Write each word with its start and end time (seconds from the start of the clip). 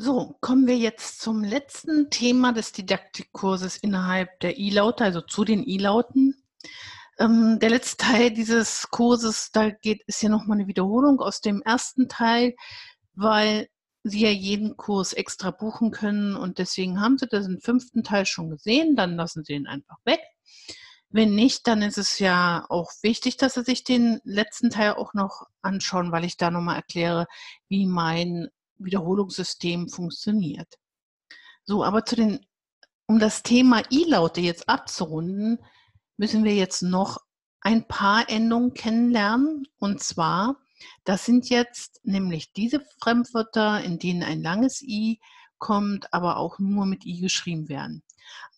So, 0.00 0.36
kommen 0.40 0.68
wir 0.68 0.76
jetzt 0.76 1.20
zum 1.20 1.42
letzten 1.42 2.08
Thema 2.08 2.52
des 2.52 2.70
Didaktikkurses 2.70 3.78
innerhalb 3.78 4.38
der 4.38 4.56
E-Laute, 4.56 5.02
also 5.02 5.20
zu 5.20 5.44
den 5.44 5.66
E-Lauten. 5.66 6.36
Ähm, 7.18 7.58
der 7.58 7.70
letzte 7.70 8.04
Teil 8.04 8.30
dieses 8.30 8.90
Kurses, 8.90 9.50
da 9.50 9.70
geht, 9.70 10.04
ist 10.06 10.22
ja 10.22 10.28
nochmal 10.28 10.58
eine 10.58 10.68
Wiederholung 10.68 11.18
aus 11.18 11.40
dem 11.40 11.62
ersten 11.62 12.08
Teil, 12.08 12.54
weil 13.16 13.68
Sie 14.04 14.20
ja 14.20 14.30
jeden 14.30 14.76
Kurs 14.76 15.14
extra 15.14 15.50
buchen 15.50 15.90
können 15.90 16.36
und 16.36 16.58
deswegen 16.58 17.00
haben 17.00 17.18
Sie 17.18 17.26
das 17.26 17.46
im 17.46 17.58
fünften 17.60 18.04
Teil 18.04 18.24
schon 18.24 18.50
gesehen, 18.50 18.94
dann 18.94 19.16
lassen 19.16 19.42
Sie 19.42 19.54
ihn 19.54 19.66
einfach 19.66 19.98
weg. 20.04 20.20
Wenn 21.10 21.34
nicht, 21.34 21.66
dann 21.66 21.82
ist 21.82 21.98
es 21.98 22.20
ja 22.20 22.64
auch 22.68 22.92
wichtig, 23.02 23.36
dass 23.36 23.54
Sie 23.54 23.64
sich 23.64 23.82
den 23.82 24.20
letzten 24.22 24.70
Teil 24.70 24.92
auch 24.92 25.12
noch 25.12 25.46
anschauen, 25.60 26.12
weil 26.12 26.24
ich 26.24 26.36
da 26.36 26.52
nochmal 26.52 26.76
erkläre, 26.76 27.26
wie 27.68 27.86
mein 27.86 28.48
Wiederholungssystem 28.78 29.88
funktioniert. 29.88 30.74
So, 31.64 31.84
aber 31.84 32.04
zu 32.04 32.16
den, 32.16 32.46
um 33.06 33.18
das 33.18 33.42
Thema 33.42 33.82
I-Laute 33.90 34.40
jetzt 34.40 34.68
abzurunden, 34.68 35.58
müssen 36.16 36.44
wir 36.44 36.54
jetzt 36.54 36.82
noch 36.82 37.18
ein 37.60 37.86
paar 37.86 38.28
Endungen 38.28 38.74
kennenlernen. 38.74 39.66
Und 39.78 40.02
zwar, 40.02 40.56
das 41.04 41.24
sind 41.24 41.48
jetzt 41.50 42.00
nämlich 42.04 42.52
diese 42.52 42.80
Fremdwörter, 43.00 43.82
in 43.82 43.98
denen 43.98 44.22
ein 44.22 44.42
langes 44.42 44.82
I 44.82 45.20
kommt, 45.58 46.12
aber 46.12 46.36
auch 46.36 46.58
nur 46.58 46.86
mit 46.86 47.04
I 47.04 47.20
geschrieben 47.20 47.68
werden. 47.68 48.02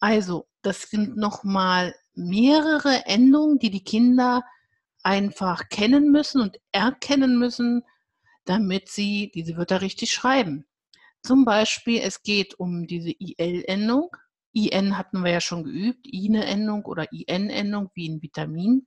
Also, 0.01 0.47
das 0.63 0.83
sind 0.83 1.17
nochmal 1.17 1.95
mehrere 2.15 3.07
Endungen, 3.07 3.59
die 3.59 3.71
die 3.71 3.85
Kinder 3.85 4.45
einfach 5.03 5.69
kennen 5.69 6.11
müssen 6.11 6.41
und 6.41 6.59
erkennen 6.73 7.39
müssen, 7.39 7.85
damit 8.45 8.89
sie 8.89 9.31
diese 9.35 9.57
Wörter 9.57 9.81
richtig 9.81 10.13
schreiben. 10.13 10.67
Zum 11.23 11.45
Beispiel, 11.45 12.01
es 12.03 12.23
geht 12.23 12.59
um 12.59 12.87
diese 12.87 13.11
IL-Endung. 13.11 14.11
IN 14.53 14.97
hatten 14.97 15.23
wir 15.23 15.31
ja 15.31 15.41
schon 15.41 15.65
geübt, 15.65 16.07
INE-Endung 16.07 16.85
oder 16.85 17.13
IN-Endung 17.13 17.91
wie 17.95 18.07
in 18.07 18.23
Vitamin. 18.23 18.87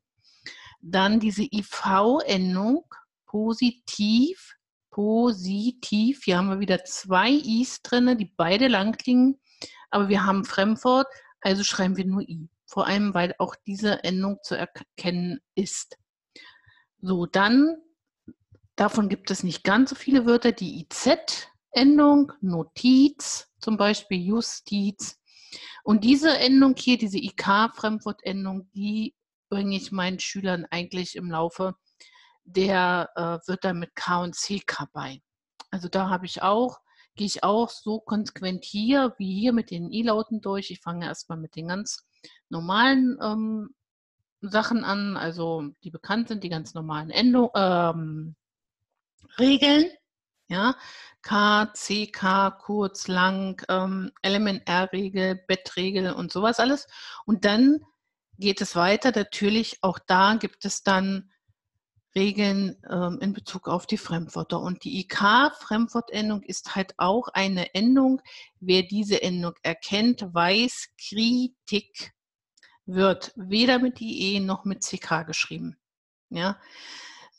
Dann 0.81 1.19
diese 1.19 1.43
IV-Endung, 1.43 2.83
positiv, 3.25 4.57
positiv. 4.89 6.23
Hier 6.23 6.37
haben 6.37 6.49
wir 6.49 6.59
wieder 6.59 6.83
zwei 6.83 7.31
Is 7.31 7.81
drin, 7.81 8.17
die 8.17 8.31
beide 8.35 8.67
lang 8.67 8.93
klingen, 8.97 9.39
aber 9.89 10.09
wir 10.09 10.25
haben 10.25 10.43
Fremdwort, 10.43 11.07
also 11.41 11.63
schreiben 11.63 11.97
wir 11.97 12.05
nur 12.05 12.21
I. 12.21 12.49
Vor 12.65 12.87
allem, 12.87 13.13
weil 13.13 13.35
auch 13.37 13.55
diese 13.67 14.03
Endung 14.03 14.39
zu 14.43 14.55
erkennen 14.55 15.39
ist. 15.55 15.97
So, 17.01 17.25
dann 17.25 17.77
Davon 18.75 19.07
gibt 19.07 19.29
es 19.29 19.43
nicht 19.43 19.63
ganz 19.63 19.91
so 19.91 19.95
viele 19.95 20.25
Wörter. 20.25 20.51
Die 20.51 20.81
IZ-Endung, 20.81 22.31
Notiz, 22.41 23.47
zum 23.59 23.77
Beispiel 23.77 24.19
Justiz. 24.21 25.19
Und 25.83 26.03
diese 26.03 26.37
Endung 26.37 26.75
hier, 26.77 26.97
diese 26.97 27.19
IK-Fremdwortendung, 27.19 28.69
die 28.71 29.15
bringe 29.49 29.75
ich 29.75 29.91
meinen 29.91 30.19
Schülern 30.19 30.65
eigentlich 30.71 31.15
im 31.15 31.29
Laufe 31.29 31.75
der 32.45 33.09
äh, 33.15 33.47
Wörter 33.47 33.73
mit 33.73 33.95
K 33.95 34.23
und 34.23 34.35
CK 34.35 34.87
bei. 34.91 35.21
Also 35.69 35.87
da 35.87 36.09
habe 36.09 36.25
ich 36.25 36.41
auch, 36.41 36.79
gehe 37.15 37.27
ich 37.27 37.43
auch 37.43 37.69
so 37.69 37.99
konsequent 37.99 38.65
hier 38.65 39.13
wie 39.17 39.39
hier 39.39 39.53
mit 39.53 39.69
den 39.71 39.91
I-Lauten 39.91 40.41
durch. 40.41 40.71
Ich 40.71 40.81
fange 40.81 41.05
erstmal 41.05 41.37
mit 41.37 41.55
den 41.55 41.67
ganz 41.67 42.05
normalen 42.49 43.17
ähm, 43.21 43.75
Sachen 44.41 44.83
an, 44.83 45.15
also 45.15 45.69
die 45.83 45.91
bekannt 45.91 46.27
sind, 46.27 46.43
die 46.43 46.49
ganz 46.49 46.73
normalen 46.73 47.11
Endungen, 47.11 47.51
ähm, 47.55 48.35
Regeln, 49.39 49.89
ja, 50.47 50.75
K, 51.21 51.71
C, 51.73 52.07
K, 52.07 52.51
kurz, 52.51 53.07
lang, 53.07 53.61
ähm, 53.69 54.11
Element-R-Regel, 54.21 55.43
Bettregel 55.47 56.13
und 56.13 56.31
sowas 56.31 56.59
alles. 56.59 56.87
Und 57.25 57.45
dann 57.45 57.79
geht 58.37 58.61
es 58.61 58.75
weiter. 58.75 59.11
Natürlich, 59.15 59.77
auch 59.81 59.99
da 59.99 60.35
gibt 60.35 60.65
es 60.65 60.83
dann 60.83 61.31
Regeln 62.15 62.77
ähm, 62.89 63.19
in 63.21 63.33
Bezug 63.33 63.67
auf 63.67 63.87
die 63.87 63.97
Fremdwörter. 63.97 64.59
Und 64.59 64.83
die 64.83 64.99
IK-Fremdwortendung 64.99 66.43
ist 66.43 66.75
halt 66.75 66.93
auch 66.97 67.29
eine 67.29 67.73
Endung. 67.73 68.21
Wer 68.59 68.83
diese 68.83 69.21
Endung 69.21 69.53
erkennt, 69.63 70.33
weiß, 70.33 70.89
Kritik 70.97 72.13
wird 72.85 73.31
weder 73.35 73.79
mit 73.79 74.01
IE 74.01 74.39
noch 74.41 74.65
mit 74.65 74.83
CK 74.83 75.25
geschrieben. 75.25 75.77
Ja? 76.29 76.59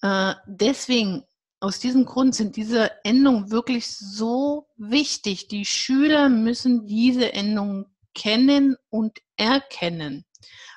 Äh, 0.01 0.34
deswegen 0.47 1.25
aus 1.65 1.79
diesem 1.79 2.05
Grund 2.05 2.35
sind 2.35 2.57
diese 2.57 2.91
Endungen 3.05 3.51
wirklich 3.51 3.87
so 3.89 4.69
wichtig. 4.77 5.49
Die 5.49 5.65
Schüler 5.65 6.29
müssen 6.29 6.87
diese 6.87 7.33
Endungen 7.33 7.87
kennen 8.15 8.77
und 8.91 9.19
erkennen. 9.37 10.27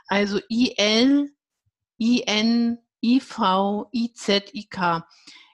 Also 0.07 0.39
IL, 0.47 1.35
IN, 1.97 2.77
IV, 3.03 3.37
IZ, 3.91 4.29
IK. 4.53 5.03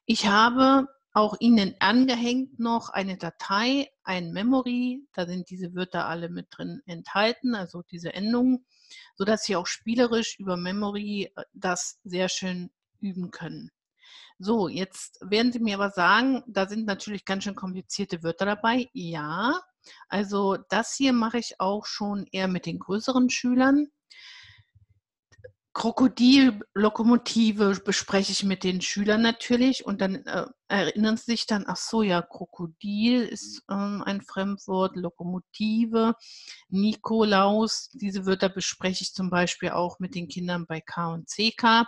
Ich 0.06 0.28
habe 0.28 0.88
auch 1.14 1.36
Ihnen 1.40 1.74
angehängt 1.80 2.60
noch 2.60 2.90
eine 2.90 3.18
Datei, 3.18 3.90
ein 4.04 4.34
Memory, 4.34 5.08
da 5.14 5.26
sind 5.26 5.50
diese 5.50 5.74
Wörter 5.74 6.06
alle 6.06 6.30
mit 6.30 6.46
drin 6.52 6.82
enthalten, 6.86 7.56
also 7.56 7.82
diese 7.82 8.14
Endungen, 8.14 8.68
sodass 9.16 9.46
Sie 9.46 9.56
auch 9.56 9.66
spielerisch 9.66 10.38
über 10.38 10.58
Memory 10.58 11.32
äh, 11.36 11.44
das 11.54 12.00
sehr 12.04 12.30
schön 12.30 12.70
üben 13.00 13.32
können. 13.32 13.72
So, 14.40 14.68
jetzt 14.68 15.20
werden 15.22 15.52
Sie 15.52 15.60
mir 15.60 15.76
aber 15.76 15.92
sagen, 15.92 16.44
da 16.48 16.68
sind 16.68 16.86
natürlich 16.86 17.26
ganz 17.26 17.44
schön 17.44 17.56
komplizierte 17.56 18.24
Wörter 18.24 18.46
dabei. 18.46 18.90
Ja, 18.94 19.62
also 20.10 20.58
das 20.70 20.96
hier 20.96 21.14
mache 21.14 21.38
ich 21.40 21.60
auch 21.60 21.86
schon 21.86 22.26
eher 22.32 22.48
mit 22.48 22.66
den 22.66 22.80
größeren 22.80 23.30
Schülern. 23.30 23.88
Krokodil, 25.74 26.60
Lokomotive 26.76 27.82
bespreche 27.84 28.32
ich 28.32 28.44
mit 28.44 28.64
den 28.64 28.80
Schülern 28.80 29.24
natürlich 29.24 29.86
und 29.86 30.02
dann 30.02 30.24
äh, 30.28 30.46
erinnern 30.68 31.18
sie 31.18 31.32
sich 31.32 31.48
dann, 31.48 31.66
ach 31.68 31.78
so, 31.78 32.04
ja, 32.04 32.22
Krokodil 32.22 33.24
ist 33.24 33.64
ähm, 33.72 34.04
ein 34.06 34.22
Fremdwort, 34.22 34.96
Lokomotive, 34.96 36.14
Nikolaus, 36.70 37.90
diese 37.94 38.28
Wörter 38.28 38.50
bespreche 38.50 39.02
ich 39.02 39.14
zum 39.14 39.32
Beispiel 39.32 39.72
auch 39.72 39.98
mit 39.98 40.14
den 40.14 40.28
Kindern 40.28 40.68
bei 40.68 40.80
K 40.80 41.12
und 41.12 41.28
CK. 41.28 41.88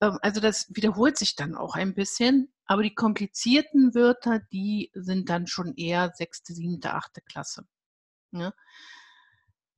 Ähm, 0.00 0.18
also 0.22 0.40
das 0.40 0.66
wiederholt 0.74 1.18
sich 1.18 1.36
dann 1.36 1.54
auch 1.54 1.74
ein 1.74 1.94
bisschen, 1.94 2.52
aber 2.66 2.82
die 2.82 2.94
komplizierten 2.94 3.94
Wörter, 3.94 4.40
die 4.52 4.90
sind 4.94 5.28
dann 5.28 5.46
schon 5.46 5.74
eher 5.74 6.12
sechste, 6.14 6.54
siebte, 6.54 6.94
achte 6.94 7.20
Klasse. 7.22 7.66
Ja. 8.32 8.38
Ne? 8.38 8.54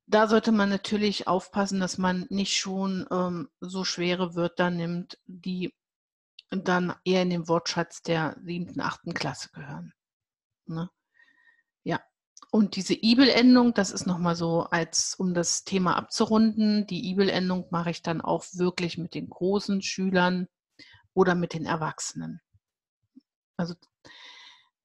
Da 0.07 0.27
sollte 0.27 0.51
man 0.51 0.69
natürlich 0.69 1.29
aufpassen, 1.29 1.79
dass 1.79 1.97
man 1.97 2.27
nicht 2.31 2.57
schon 2.57 3.07
ähm, 3.13 3.49
so 3.61 3.85
schwere 3.85 4.35
Wörter 4.35 4.69
nimmt, 4.69 5.21
die 5.27 5.73
dann 6.51 6.97
eher 7.05 7.23
in 7.23 7.31
den 7.31 7.47
Wortschatz 7.47 8.03
der 8.03 8.37
siebten, 8.43 8.81
achten 8.81 9.15
Klasse 9.15 9.51
gehören. 9.53 9.93
Ne? 10.67 10.91
Ja. 11.85 12.01
Und 12.51 12.75
diese 12.75 12.95
IBEL-Endung, 12.95 13.75
das 13.75 13.93
ist 13.93 14.07
nochmal 14.07 14.35
so, 14.35 14.63
als 14.65 15.15
um 15.15 15.35
das 15.35 15.65
Thema 15.65 15.97
abzurunden. 15.97 16.87
Die 16.87 17.09
IBEL-Endung 17.11 17.67
mache 17.71 17.91
ich 17.91 18.03
dann 18.03 18.21
auch 18.21 18.45
wirklich 18.55 18.99
mit 18.99 19.15
den 19.15 19.31
großen 19.31 19.83
Schülern 19.83 20.49
oder 21.15 21.37
mit 21.37 21.55
den 21.55 21.65
Erwachsenen. 21.65 22.41
Also 23.57 23.75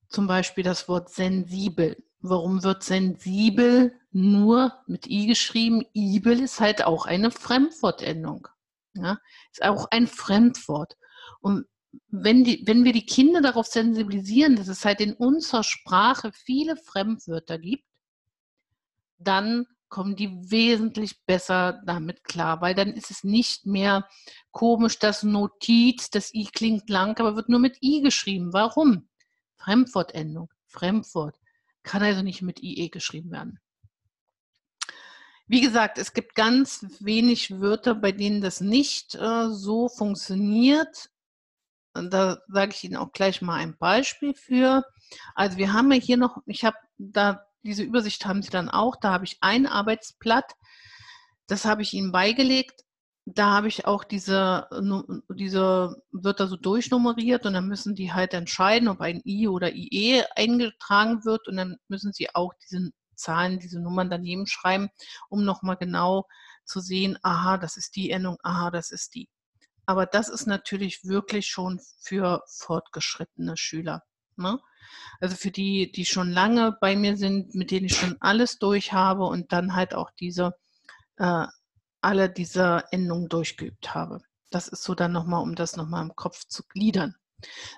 zum 0.09 0.27
Beispiel 0.27 0.63
das 0.63 0.87
Wort 0.87 1.09
sensibel. 1.09 2.03
Warum 2.19 2.63
wird 2.63 2.83
sensibel 2.83 3.99
nur 4.11 4.73
mit 4.85 5.07
I 5.07 5.25
geschrieben? 5.25 5.85
Ibel 5.93 6.41
ist 6.41 6.59
halt 6.59 6.83
auch 6.83 7.05
eine 7.05 7.31
Fremdwortendung. 7.31 8.47
Ja? 8.93 9.19
Ist 9.51 9.63
auch 9.63 9.87
ein 9.89 10.07
Fremdwort. 10.07 10.97
Und 11.41 11.65
wenn, 12.09 12.43
die, 12.43 12.63
wenn 12.65 12.83
wir 12.83 12.93
die 12.93 13.05
Kinder 13.05 13.41
darauf 13.41 13.67
sensibilisieren, 13.67 14.55
dass 14.55 14.67
es 14.67 14.85
halt 14.85 15.01
in 15.01 15.13
unserer 15.13 15.63
Sprache 15.63 16.31
viele 16.33 16.75
Fremdwörter 16.75 17.57
gibt, 17.57 17.85
dann 19.17 19.65
kommen 19.89 20.15
die 20.15 20.29
wesentlich 20.51 21.23
besser 21.25 21.81
damit 21.85 22.23
klar, 22.23 22.59
weil 22.61 22.75
dann 22.75 22.93
ist 22.93 23.11
es 23.11 23.23
nicht 23.23 23.65
mehr 23.65 24.07
komisch, 24.51 24.99
dass 24.99 25.23
Notiz, 25.23 26.09
das 26.09 26.33
I 26.33 26.45
klingt 26.45 26.89
lang, 26.89 27.17
aber 27.19 27.35
wird 27.35 27.49
nur 27.49 27.59
mit 27.59 27.77
I 27.81 28.01
geschrieben. 28.01 28.51
Warum? 28.51 29.07
Fremdwortendung, 29.55 30.49
Fremdwort. 30.67 31.39
Kann 31.83 32.01
also 32.01 32.23
nicht 32.23 32.41
mit 32.41 32.61
IE 32.61 32.89
geschrieben 32.89 33.31
werden. 33.31 33.59
Wie 35.47 35.61
gesagt, 35.61 35.99
es 35.99 36.13
gibt 36.13 36.33
ganz 36.33 36.85
wenig 36.99 37.61
Wörter, 37.61 37.93
bei 37.93 38.11
denen 38.11 38.41
das 38.41 38.61
nicht 38.61 39.13
äh, 39.13 39.49
so 39.49 39.87
funktioniert. 39.87 41.11
Da 41.95 42.37
sage 42.47 42.71
ich 42.73 42.83
Ihnen 42.83 42.97
auch 42.97 43.11
gleich 43.13 43.41
mal 43.41 43.55
ein 43.55 43.77
Beispiel 43.77 44.33
für. 44.33 44.83
Also 45.35 45.57
wir 45.57 45.73
haben 45.73 45.91
ja 45.91 45.99
hier 45.99 46.17
noch, 46.17 46.37
ich 46.45 46.63
habe 46.65 46.77
da, 46.97 47.45
diese 47.63 47.83
Übersicht 47.83 48.25
haben 48.25 48.41
Sie 48.43 48.49
dann 48.51 48.69
auch, 48.69 48.95
da 48.97 49.11
habe 49.11 49.25
ich 49.25 49.37
ein 49.41 49.65
Arbeitsblatt, 49.67 50.53
das 51.47 51.65
habe 51.65 51.81
ich 51.83 51.93
Ihnen 51.93 52.11
beigelegt. 52.11 52.83
da 53.25 53.51
habe 53.53 53.67
ich 53.67 53.85
auch 53.87 54.03
diese, 54.03 54.67
diese 55.29 55.95
Wörter 56.11 56.47
so 56.47 56.57
durchnummeriert 56.57 57.45
und 57.45 57.53
dann 57.53 57.67
müssen 57.67 57.95
die 57.95 58.13
halt 58.13 58.33
entscheiden, 58.33 58.87
ob 58.87 59.01
ein 59.01 59.21
I 59.25 59.47
oder 59.47 59.73
IE 59.73 60.23
eingetragen 60.35 61.25
wird 61.25 61.47
und 61.47 61.57
dann 61.57 61.77
müssen 61.87 62.13
sie 62.13 62.33
auch 62.35 62.53
diese 62.63 62.91
Zahlen, 63.15 63.59
diese 63.59 63.79
Nummern 63.81 64.09
daneben 64.11 64.45
schreiben, 64.47 64.89
um 65.29 65.43
nochmal 65.43 65.77
genau 65.77 66.25
zu 66.65 66.79
sehen, 66.81 67.17
aha, 67.23 67.57
das 67.57 67.77
ist 67.77 67.95
die 67.95 68.11
Endung, 68.11 68.37
aha, 68.43 68.69
das 68.71 68.91
ist 68.91 69.15
die. 69.15 69.27
Aber 69.85 70.05
das 70.05 70.29
ist 70.29 70.47
natürlich 70.47 71.05
wirklich 71.05 71.47
schon 71.47 71.79
für 71.99 72.43
fortgeschrittene 72.47 73.57
Schüler. 73.57 74.03
Ne? 74.37 74.59
Also 75.19 75.35
für 75.35 75.51
die, 75.51 75.91
die 75.91 76.05
schon 76.05 76.31
lange 76.31 76.77
bei 76.81 76.95
mir 76.95 77.17
sind, 77.17 77.55
mit 77.55 77.71
denen 77.71 77.85
ich 77.85 77.97
schon 77.97 78.17
alles 78.19 78.59
durch 78.59 78.93
habe 78.93 79.25
und 79.25 79.51
dann 79.51 79.75
halt 79.75 79.93
auch 79.93 80.11
diese 80.19 80.53
äh, 81.17 81.45
alle 82.01 82.29
diese 82.29 82.83
Endungen 82.91 83.29
durchgeübt 83.29 83.95
habe. 83.95 84.21
Das 84.51 84.67
ist 84.67 84.83
so 84.83 84.93
dann 84.93 85.11
nochmal, 85.11 85.41
um 85.41 85.55
das 85.55 85.75
nochmal 85.75 86.03
im 86.03 86.15
Kopf 86.15 86.45
zu 86.47 86.63
gliedern. 86.69 87.15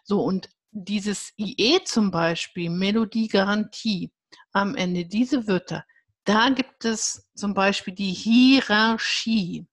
So, 0.03 0.21
und 0.21 0.49
dieses 0.71 1.31
IE 1.37 1.79
zum 1.85 2.11
Beispiel, 2.11 2.69
Melodiegarantie, 2.69 4.11
am 4.51 4.75
Ende 4.75 5.05
diese 5.05 5.47
Wörter, 5.47 5.85
da 6.25 6.49
gibt 6.49 6.83
es 6.83 7.29
zum 7.35 7.53
Beispiel 7.53 7.95
die 7.95 8.11
Hierarchie. 8.11 9.65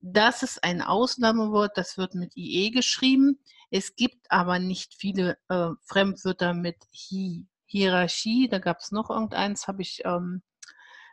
Das 0.00 0.42
ist 0.42 0.62
ein 0.64 0.82
Ausnahmewort, 0.82 1.76
das 1.76 1.98
wird 1.98 2.14
mit 2.14 2.36
IE 2.36 2.70
geschrieben. 2.70 3.40
Es 3.70 3.96
gibt 3.96 4.30
aber 4.30 4.58
nicht 4.58 4.94
viele 4.94 5.38
äh, 5.48 5.70
Fremdwörter 5.84 6.54
mit 6.54 6.76
Hi. 7.10 7.46
Hierarchie, 7.70 8.48
da 8.48 8.58
gab 8.58 8.78
es 8.78 8.92
noch 8.92 9.10
irgendeins, 9.10 9.68
habe 9.68 9.82
ich 9.82 10.00
ähm, 10.06 10.42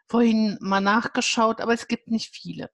vorhin 0.07 0.57
mal 0.61 0.79
nachgeschaut, 0.79 1.59
aber 1.59 1.73
es 1.73 1.87
gibt 1.87 2.09
nicht 2.09 2.33
viele. 2.33 2.69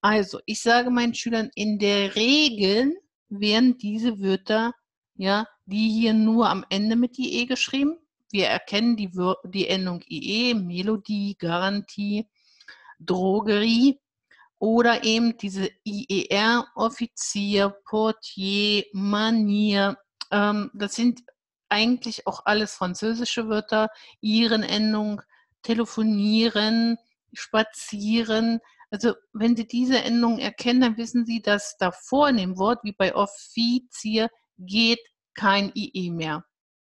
Also, 0.00 0.40
ich 0.46 0.62
sage 0.62 0.90
meinen 0.90 1.14
Schülern, 1.14 1.50
in 1.54 1.78
der 1.78 2.14
Regel 2.14 2.96
werden 3.28 3.76
diese 3.76 4.20
Wörter, 4.20 4.72
ja, 5.14 5.46
die 5.66 5.90
hier 5.90 6.14
nur 6.14 6.48
am 6.48 6.64
Ende 6.70 6.96
mit 6.96 7.18
IE 7.18 7.44
geschrieben. 7.44 7.98
Wir 8.30 8.46
erkennen 8.46 8.96
die, 8.96 9.10
die 9.44 9.68
Endung 9.68 10.02
IE, 10.08 10.54
Melodie, 10.54 11.36
Garantie, 11.38 12.28
Drogerie 12.98 14.00
oder 14.58 15.04
eben 15.04 15.36
diese 15.36 15.70
IER, 15.84 16.66
Offizier, 16.74 17.70
Portier, 17.84 18.84
Manier. 18.92 19.96
Ähm, 20.30 20.70
das 20.74 20.94
sind 20.94 21.22
eigentlich 21.68 22.26
auch 22.26 22.42
alles 22.44 22.74
französische 22.74 23.48
Wörter. 23.48 23.88
Ihren 24.20 24.62
Endung, 24.62 25.22
telefonieren, 25.62 26.96
spazieren. 27.32 28.60
Also 28.90 29.14
wenn 29.32 29.56
Sie 29.56 29.66
diese 29.66 30.02
Endung 30.02 30.38
erkennen, 30.38 30.80
dann 30.80 30.96
wissen 30.96 31.26
Sie, 31.26 31.42
dass 31.42 31.76
davor 31.78 32.30
in 32.30 32.38
dem 32.38 32.58
Wort, 32.58 32.80
wie 32.84 32.92
bei 32.92 33.14
Offizier, 33.14 34.28
geht 34.58 35.00
kein 35.34 35.70
IE 35.74 36.10
mehr. 36.10 36.44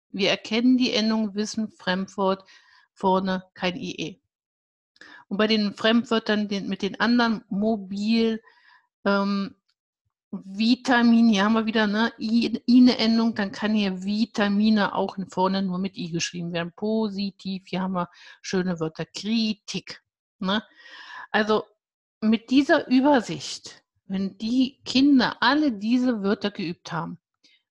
Wir 0.09 0.29
erkennen 0.29 0.77
die 0.77 0.93
Endung, 0.93 1.35
wissen 1.35 1.69
Fremdwort, 1.69 2.43
vorne 2.93 3.43
kein 3.53 3.77
IE. 3.77 4.20
Und 5.31 5.37
bei 5.37 5.47
den 5.47 5.73
Fremdwörtern 5.73 6.49
den, 6.49 6.67
mit 6.67 6.81
den 6.81 6.99
anderen 6.99 7.45
Mobil, 7.47 8.41
ähm, 9.05 9.55
Vitamin, 10.29 11.29
hier 11.29 11.45
haben 11.45 11.53
wir 11.53 11.65
wieder 11.65 11.87
ne, 11.87 12.11
I, 12.19 12.61
I 12.67 12.81
eine 12.81 12.97
Endung, 12.97 13.33
dann 13.33 13.53
kann 13.53 13.73
hier 13.73 14.03
Vitamine 14.03 14.93
auch 14.93 15.15
vorne 15.29 15.61
nur 15.61 15.79
mit 15.79 15.95
I 15.95 16.11
geschrieben 16.11 16.51
werden. 16.51 16.73
Positiv, 16.75 17.63
hier 17.65 17.81
haben 17.81 17.93
wir 17.93 18.09
schöne 18.41 18.81
Wörter. 18.81 19.05
Kritik. 19.05 20.03
Ne? 20.39 20.63
Also 21.29 21.63
mit 22.19 22.49
dieser 22.49 22.89
Übersicht, 22.89 23.85
wenn 24.07 24.37
die 24.37 24.81
Kinder 24.83 25.37
alle 25.39 25.71
diese 25.71 26.23
Wörter 26.23 26.51
geübt 26.51 26.91
haben, 26.91 27.21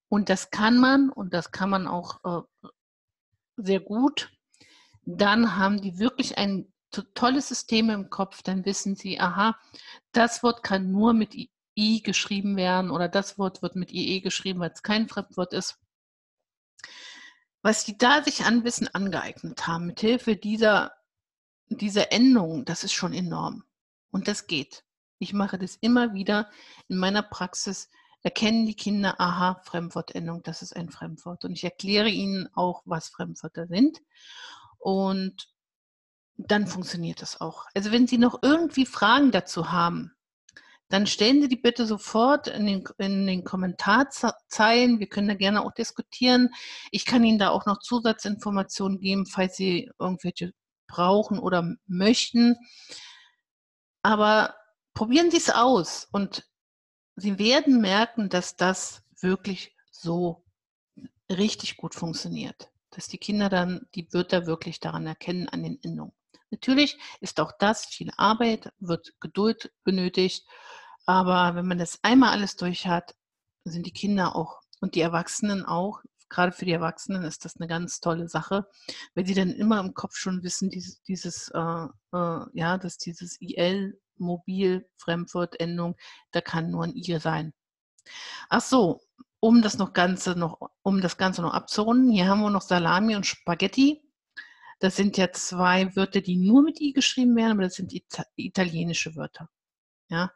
und 0.09 0.31
das 0.31 0.51
kann 0.51 0.79
man, 0.79 1.11
und 1.11 1.35
das 1.35 1.53
kann 1.53 1.69
man 1.69 1.87
auch 1.87 2.25
äh, 2.25 2.69
sehr 3.59 3.81
gut, 3.81 4.31
dann 5.05 5.59
haben 5.59 5.83
die 5.83 5.99
wirklich 5.99 6.39
ein 6.39 6.73
tolles 7.15 7.49
System 7.49 7.91
im 7.91 8.11
Kopf, 8.11 8.43
dann 8.43 8.65
wissen 8.65 8.97
sie, 8.97 9.21
aha, 9.21 9.57
das 10.13 10.43
Wort 10.43 10.63
kann 10.63 10.91
nur 10.91 11.13
mit 11.13 11.35
I 11.77 12.03
geschrieben 12.03 12.57
werden 12.57 12.91
oder 12.91 13.09
das 13.09 13.39
Wort 13.39 13.63
wird 13.63 13.77
mit 13.77 13.93
IE 13.93 14.21
geschrieben, 14.21 14.61
weil 14.61 14.73
es 14.73 14.83
kein 14.83 15.09
Fremdwort 15.09 15.53
ist. 15.53 15.79
Was 17.63 17.85
die 17.85 17.97
da 17.97 18.23
sich 18.23 18.45
an 18.45 18.65
Wissen 18.65 18.89
angeeignet 18.89 19.67
haben, 19.67 19.87
mit 19.87 20.01
Hilfe 20.01 20.37
dieser, 20.37 20.93
dieser 21.69 22.13
Endung, 22.13 22.65
das 22.65 22.85
ist 22.85 22.93
schon 22.93 23.13
enorm. 23.13 23.65
Und 24.11 24.29
das 24.29 24.47
geht. 24.47 24.85
Ich 25.19 25.33
mache 25.33 25.59
das 25.59 25.77
immer 25.77 26.15
wieder 26.15 26.51
in 26.89 26.97
meiner 26.97 27.23
Praxis. 27.23 27.91
Erkennen 28.23 28.67
die 28.67 28.75
Kinder, 28.75 29.21
aha, 29.21 29.61
Fremdwortendung, 29.65 30.43
das 30.43 30.63
ist 30.63 30.75
ein 30.75 30.91
Fremdwort. 30.91 31.45
Und 31.45 31.53
ich 31.53 31.65
erkläre 31.65 32.09
ihnen 32.09 32.49
auch, 32.55 32.83
was 32.87 33.09
Fremdwörter 33.09 33.67
sind. 33.67 34.01
Und 34.79 35.49
dann 36.49 36.67
funktioniert 36.67 37.23
das 37.23 37.41
auch. 37.41 37.67
Also 37.75 37.93
wenn 37.93 38.07
Sie 38.07 38.19
noch 38.19 38.39
irgendwie 38.43 38.87
Fragen 38.87 39.31
dazu 39.31 39.73
haben, 39.73 40.13
dann 40.89 41.07
stellen 41.07 41.41
Sie 41.41 41.49
die 41.49 41.57
bitte 41.57 41.87
sofort 41.87 42.49
in 42.49 42.67
den, 42.67 42.85
in 42.99 43.27
den 43.27 43.45
Kommentarzeilen. 43.45 44.99
Wir 44.99 45.09
können 45.09 45.29
da 45.29 45.35
gerne 45.35 45.65
auch 45.65 45.73
diskutieren. 45.73 46.51
Ich 46.91 47.07
kann 47.07 47.25
Ihnen 47.25 47.39
da 47.39 47.51
auch 47.51 47.65
noch 47.65 47.79
Zusatzinformationen 47.79 48.99
geben, 49.01 49.25
falls 49.27 49.57
Sie 49.57 49.91
irgendwelche 50.01 50.53
brauchen 50.89 51.39
oder 51.39 51.77
möchten. 51.87 52.57
Aber 54.03 54.57
probieren 54.93 55.31
Sie 55.31 55.37
es 55.37 55.51
aus 55.51 56.09
und 56.11 56.45
Sie 57.15 57.39
werden 57.39 57.81
merken, 57.81 58.29
dass 58.29 58.57
das 58.57 59.03
wirklich 59.21 59.77
so 59.93 60.45
richtig 61.31 61.77
gut 61.77 61.95
funktioniert. 61.95 62.71
Dass 62.91 63.07
die 63.07 63.19
Kinder 63.19 63.49
dann 63.49 63.87
die 63.95 64.13
Wörter 64.13 64.47
wirklich 64.47 64.81
daran 64.81 65.07
erkennen, 65.07 65.49
an 65.49 65.63
den 65.63 65.79
Endungen. 65.83 66.13
Natürlich 66.51 66.99
ist 67.21 67.41
auch 67.41 67.53
das 67.59 67.87
viel 67.87 68.11
Arbeit, 68.17 68.73
wird 68.79 69.13
Geduld 69.21 69.73
benötigt 69.85 70.47
aber 71.11 71.57
wenn 71.57 71.67
man 71.67 71.79
das 71.79 71.99
einmal 72.03 72.31
alles 72.31 72.55
durch 72.55 72.87
hat, 72.87 73.17
sind 73.65 73.85
die 73.87 73.93
Kinder 73.93 74.37
auch 74.37 74.61
und 74.81 74.95
die 74.95 75.01
Erwachsenen 75.01 75.65
auch, 75.65 76.01
gerade 76.29 76.53
für 76.53 76.65
die 76.65 76.73
Erwachsenen 76.73 77.25
ist 77.25 77.45
das 77.45 77.57
eine 77.57 77.67
ganz 77.67 77.99
tolle 77.99 78.29
Sache, 78.29 78.69
weil 79.15 79.27
sie 79.27 79.35
dann 79.35 79.51
immer 79.51 79.81
im 79.81 79.95
Kopf 79.95 80.15
schon 80.17 80.45
wissen, 80.45 80.71
dieses, 80.71 81.03
dieses 81.03 81.49
äh, 81.49 81.87
äh, 82.13 82.45
ja, 82.53 82.79
dass 82.79 82.97
dieses 82.99 83.41
IL, 83.41 84.01
Mobil, 84.19 84.89
Fremdwortendung, 84.99 85.97
da 86.31 86.41
kann 86.41 86.71
nur 86.71 86.85
ein 86.85 86.95
I 86.95 87.19
sein. 87.19 87.53
Ach 88.49 88.61
so, 88.61 89.01
um 89.41 89.63
das 89.63 89.79
noch 89.79 89.93
Ganze 89.93 90.39
noch, 90.39 90.61
um 90.83 91.01
das 91.01 91.17
Ganze 91.17 91.43
noch 91.43 91.55
abzurunden, 91.55 92.13
hier 92.13 92.29
haben 92.29 92.41
wir 92.41 92.51
noch 92.51 92.63
Salami 92.63 93.17
und 93.17 93.27
Spaghetti. 93.27 94.01
Das 94.81 94.97
sind 94.97 95.17
ja 95.17 95.31
zwei 95.33 95.95
Wörter, 95.95 96.21
die 96.21 96.37
nur 96.37 96.63
mit 96.63 96.81
I 96.81 96.93
geschrieben 96.93 97.37
werden, 97.37 97.53
aber 97.53 97.63
das 97.63 97.75
sind 97.75 97.93
italienische 98.37 99.15
Wörter. 99.15 99.49
Ja, 100.09 100.33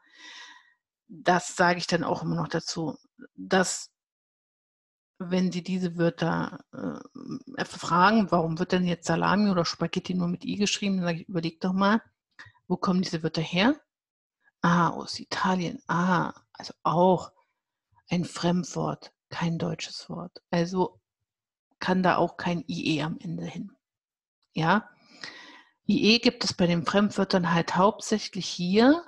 das 1.09 1.57
sage 1.57 1.79
ich 1.79 1.87
dann 1.87 2.05
auch 2.05 2.23
immer 2.23 2.37
noch 2.37 2.49
dazu, 2.49 2.97
dass 3.35 3.91
wenn 5.19 5.53
Sie 5.53 5.63
diese 5.63 5.97
Wörter 5.97 6.65
äh, 6.73 7.65
fragen, 7.65 8.31
warum 8.31 8.59
wird 8.59 8.73
denn 8.73 8.87
jetzt 8.87 9.07
Salami 9.07 9.51
oder 9.51 9.65
Spaghetti 9.65 10.15
nur 10.15 10.29
mit 10.29 10.45
I 10.45 10.57
geschrieben, 10.57 10.97
dann 10.97 11.07
sage 11.07 11.21
ich, 11.23 11.29
überleg 11.29 11.61
doch 11.61 11.73
mal, 11.73 12.03
wo 12.69 12.77
kommen 12.77 13.03
diese 13.03 13.23
Wörter 13.23 13.43
her? 13.43 13.81
Ah, 14.61 14.89
aus 14.91 15.21
Italien. 15.21 15.83
Ah, 15.89 16.33
also 16.53 16.75
auch 16.83 17.33
ein 18.09 18.25
Fremdwort, 18.25 19.13
kein 19.31 19.59
deutsches 19.59 20.09
Wort. 20.11 20.43
Also 20.51 21.01
kann 21.79 22.03
da 22.03 22.17
auch 22.17 22.37
kein 22.37 22.65
IE 22.67 23.03
am 23.03 23.19
Ende 23.19 23.45
hin. 23.45 23.73
Ja, 24.55 24.89
IE 25.87 26.19
gibt 26.19 26.45
es 26.45 26.55
bei 26.55 26.67
den 26.67 26.87
Fremdwörtern 26.87 27.53
halt 27.53 27.77
hauptsächlich 27.77 28.47
hier 28.47 29.05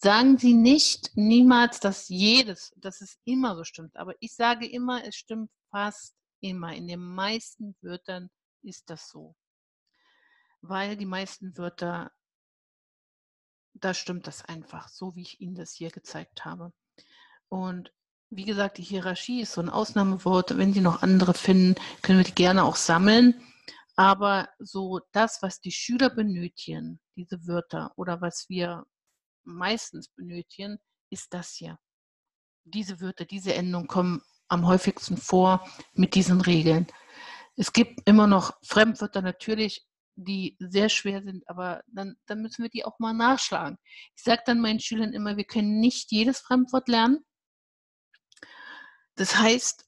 Sagen 0.00 0.38
Sie 0.38 0.54
nicht 0.54 1.10
niemals, 1.16 1.80
dass 1.80 2.08
jedes, 2.08 2.72
dass 2.76 3.00
es 3.00 3.18
immer 3.24 3.56
so 3.56 3.64
stimmt. 3.64 3.96
Aber 3.96 4.14
ich 4.20 4.32
sage 4.32 4.64
immer, 4.64 5.04
es 5.04 5.16
stimmt 5.16 5.50
fast 5.72 6.14
immer. 6.40 6.72
In 6.72 6.86
den 6.86 7.00
meisten 7.00 7.74
Wörtern 7.80 8.30
ist 8.62 8.90
das 8.90 9.08
so. 9.08 9.34
Weil 10.60 10.96
die 10.96 11.04
meisten 11.04 11.58
Wörter, 11.58 12.12
da 13.74 13.92
stimmt 13.92 14.28
das 14.28 14.44
einfach, 14.44 14.88
so 14.88 15.16
wie 15.16 15.22
ich 15.22 15.40
Ihnen 15.40 15.56
das 15.56 15.72
hier 15.72 15.90
gezeigt 15.90 16.44
habe. 16.44 16.72
Und 17.48 17.92
wie 18.30 18.44
gesagt, 18.44 18.78
die 18.78 18.82
Hierarchie 18.82 19.40
ist 19.40 19.54
so 19.54 19.60
ein 19.60 19.68
Ausnahmewort. 19.70 20.56
Wenn 20.56 20.72
Sie 20.72 20.80
noch 20.80 21.02
andere 21.02 21.34
finden, 21.34 21.74
können 22.02 22.18
wir 22.18 22.24
die 22.24 22.34
gerne 22.36 22.62
auch 22.62 22.76
sammeln. 22.76 23.42
Aber 23.98 24.48
so 24.60 25.00
das, 25.10 25.42
was 25.42 25.60
die 25.60 25.72
Schüler 25.72 26.08
benötigen, 26.08 27.00
diese 27.16 27.48
Wörter 27.48 27.90
oder 27.96 28.20
was 28.20 28.48
wir 28.48 28.86
meistens 29.42 30.06
benötigen, 30.06 30.78
ist 31.10 31.34
das 31.34 31.54
hier. 31.54 31.80
Diese 32.62 33.00
Wörter, 33.00 33.24
diese 33.24 33.54
Endungen 33.54 33.88
kommen 33.88 34.22
am 34.46 34.68
häufigsten 34.68 35.16
vor 35.16 35.68
mit 35.94 36.14
diesen 36.14 36.40
Regeln. 36.40 36.86
Es 37.56 37.72
gibt 37.72 38.08
immer 38.08 38.28
noch 38.28 38.56
Fremdwörter 38.62 39.20
natürlich, 39.20 39.84
die 40.14 40.56
sehr 40.60 40.90
schwer 40.90 41.24
sind, 41.24 41.48
aber 41.48 41.82
dann, 41.88 42.14
dann 42.26 42.40
müssen 42.40 42.62
wir 42.62 42.70
die 42.70 42.84
auch 42.84 43.00
mal 43.00 43.14
nachschlagen. 43.14 43.78
Ich 44.14 44.22
sage 44.22 44.42
dann 44.46 44.60
meinen 44.60 44.78
Schülern 44.78 45.12
immer, 45.12 45.36
wir 45.36 45.44
können 45.44 45.80
nicht 45.80 46.12
jedes 46.12 46.38
Fremdwort 46.38 46.86
lernen. 46.86 47.24
Das 49.16 49.34
heißt, 49.34 49.87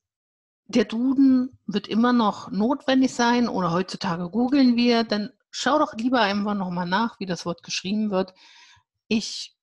der 0.71 0.85
Duden 0.85 1.59
wird 1.67 1.89
immer 1.89 2.13
noch 2.13 2.51
notwendig 2.51 3.13
sein 3.13 3.49
oder 3.49 3.73
heutzutage 3.73 4.31
googeln 4.31 4.77
wir, 4.77 5.05
dann 5.05 5.31
schau 5.51 5.79
doch 5.79 5.95
lieber 5.95 6.21
einfach 6.21 6.55
nochmal 6.55 6.87
nach, 6.87 7.19
wie 7.19 7.27
das 7.27 7.45
Wort 7.45 7.63
geschrieben 7.63 8.11
wird. 8.11 8.33
Ich 9.09 9.57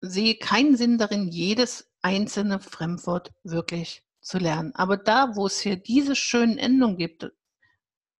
sehe 0.00 0.36
keinen 0.36 0.76
Sinn 0.76 0.98
darin, 0.98 1.28
jedes 1.28 1.90
einzelne 2.00 2.60
Fremdwort 2.60 3.32
wirklich 3.42 4.04
zu 4.20 4.38
lernen. 4.38 4.74
Aber 4.74 4.96
da, 4.96 5.36
wo 5.36 5.46
es 5.46 5.60
hier 5.60 5.76
diese 5.76 6.16
schönen 6.16 6.58
Endungen 6.58 6.96
gibt, 6.96 7.30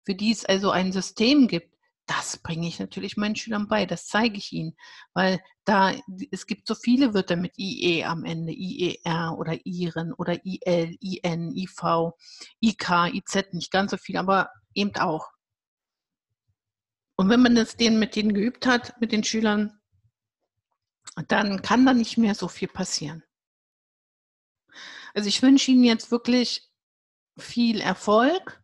für 0.05 0.15
die 0.15 0.33
es 0.33 0.45
also 0.45 0.71
ein 0.71 0.93
System 0.93 1.49
gibt, 1.49 1.72
das 2.07 2.37
bringe 2.39 2.67
ich 2.67 2.81
natürlich 2.81 3.17
meinen 3.17 3.37
Schülern 3.37 3.69
bei, 3.69 3.87
das 3.87 4.07
zeige 4.07 4.37
ich 4.37 4.53
ihnen, 4.53 4.77
weil 5.15 5.41
da 5.65 5.95
es 6.31 6.47
gibt 6.47 6.67
so 6.67 6.75
viele 6.75 7.15
Wörter 7.15 7.37
mit 7.37 7.57
IE 7.59 8.05
am 8.05 8.25
Ende, 8.25 8.53
IER 8.53 9.37
oder 9.39 9.59
IREN 9.65 10.13
oder 10.13 10.45
IL, 10.45 10.97
IN, 11.01 11.57
IV, 11.57 12.13
IK, 12.61 12.91
IZ, 13.13 13.53
nicht 13.53 13.71
ganz 13.71 13.93
so 13.93 13.97
viel, 13.97 14.17
aber 14.17 14.51
eben 14.75 14.95
auch. 14.97 15.31
Und 17.17 17.29
wenn 17.29 17.43
man 17.43 17.55
das 17.55 17.77
denen 17.77 17.99
mit 17.99 18.17
denen 18.17 18.35
geübt 18.35 18.67
hat, 18.67 19.01
mit 19.01 19.13
den 19.13 19.23
Schülern, 19.23 19.81
dann 21.29 21.63
kann 21.63 21.87
da 21.87 21.95
nicht 21.95 22.19
mehr 22.19 22.35
so 22.35 22.49
viel 22.49 22.69
passieren. 22.69 23.23
Also 25.15 25.29
ich 25.29 25.43
wünsche 25.43 25.71
Ihnen 25.71 25.85
jetzt 25.85 26.11
wirklich 26.11 26.71
viel 27.39 27.81
Erfolg 27.81 28.62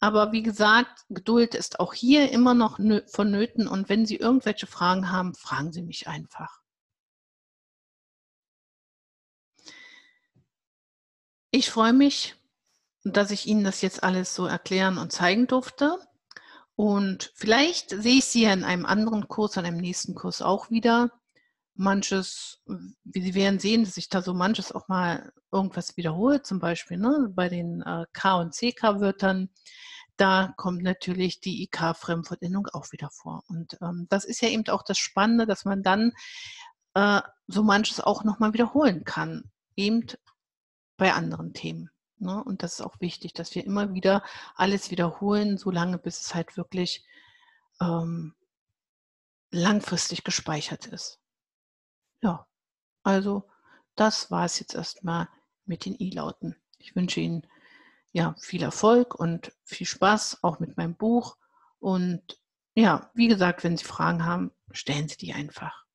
aber 0.00 0.32
wie 0.32 0.42
gesagt, 0.42 1.04
Geduld 1.08 1.54
ist 1.54 1.80
auch 1.80 1.94
hier 1.94 2.30
immer 2.30 2.54
noch 2.54 2.78
vonnöten. 3.06 3.66
Und 3.66 3.88
wenn 3.88 4.06
Sie 4.06 4.16
irgendwelche 4.16 4.66
Fragen 4.66 5.10
haben, 5.10 5.34
fragen 5.34 5.72
Sie 5.72 5.82
mich 5.82 6.06
einfach. 6.06 6.60
Ich 11.50 11.70
freue 11.70 11.94
mich, 11.94 12.34
dass 13.04 13.30
ich 13.30 13.46
Ihnen 13.46 13.64
das 13.64 13.80
jetzt 13.80 14.02
alles 14.02 14.34
so 14.34 14.46
erklären 14.46 14.98
und 14.98 15.12
zeigen 15.12 15.46
durfte. 15.46 15.98
Und 16.74 17.32
vielleicht 17.34 17.90
sehe 17.90 18.18
ich 18.18 18.26
Sie 18.26 18.42
ja 18.42 18.52
in 18.52 18.64
einem 18.64 18.84
anderen 18.84 19.28
Kurs, 19.28 19.56
in 19.56 19.64
einem 19.64 19.78
nächsten 19.78 20.14
Kurs 20.14 20.42
auch 20.42 20.70
wieder. 20.70 21.10
Manches, 21.76 22.60
wie 23.04 23.20
Sie 23.20 23.34
werden 23.34 23.58
sehen, 23.58 23.84
dass 23.84 23.94
sich 23.94 24.08
da 24.08 24.22
so 24.22 24.34
manches 24.34 24.72
auch 24.72 24.88
mal 24.88 25.32
irgendwas 25.52 25.96
wiederholt, 25.96 26.46
zum 26.46 26.58
Beispiel 26.58 26.98
ne, 26.98 27.28
bei 27.34 27.48
den 27.48 27.82
äh, 27.82 28.06
K- 28.12 28.40
und 28.40 28.54
CK-Wörtern 28.54 29.50
da 30.16 30.54
kommt 30.56 30.82
natürlich 30.82 31.40
die 31.40 31.62
IK-Fremdwortendung 31.64 32.68
auch 32.72 32.90
wieder 32.92 33.10
vor. 33.10 33.44
Und 33.48 33.76
ähm, 33.82 34.06
das 34.08 34.24
ist 34.24 34.40
ja 34.40 34.48
eben 34.48 34.66
auch 34.68 34.82
das 34.82 34.98
Spannende, 34.98 35.46
dass 35.46 35.64
man 35.64 35.82
dann 35.82 36.12
äh, 36.94 37.20
so 37.46 37.62
manches 37.62 38.00
auch 38.00 38.24
nochmal 38.24 38.52
wiederholen 38.52 39.04
kann, 39.04 39.50
eben 39.76 40.06
bei 40.96 41.12
anderen 41.12 41.52
Themen. 41.52 41.90
Ne? 42.18 42.42
Und 42.42 42.62
das 42.62 42.74
ist 42.74 42.80
auch 42.80 42.98
wichtig, 43.00 43.34
dass 43.34 43.54
wir 43.54 43.64
immer 43.64 43.92
wieder 43.92 44.22
alles 44.54 44.90
wiederholen, 44.90 45.58
solange 45.58 45.98
bis 45.98 46.20
es 46.20 46.34
halt 46.34 46.56
wirklich 46.56 47.04
ähm, 47.80 48.34
langfristig 49.50 50.24
gespeichert 50.24 50.86
ist. 50.86 51.20
Ja, 52.22 52.46
also 53.02 53.48
das 53.94 54.30
war 54.30 54.44
es 54.44 54.58
jetzt 54.58 54.74
erstmal 54.74 55.28
mit 55.64 55.84
den 55.84 55.98
I-Lauten. 55.98 56.56
Ich 56.78 56.94
wünsche 56.94 57.20
Ihnen 57.20 57.46
ja, 58.12 58.34
viel 58.40 58.62
Erfolg 58.62 59.14
und 59.14 59.52
viel 59.64 59.86
Spaß 59.86 60.42
auch 60.42 60.58
mit 60.58 60.76
meinem 60.76 60.94
Buch. 60.94 61.36
Und 61.78 62.40
ja, 62.74 63.10
wie 63.14 63.28
gesagt, 63.28 63.64
wenn 63.64 63.76
Sie 63.76 63.84
Fragen 63.84 64.24
haben, 64.24 64.52
stellen 64.70 65.08
Sie 65.08 65.16
die 65.16 65.32
einfach. 65.32 65.85